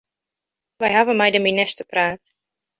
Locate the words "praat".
1.91-2.21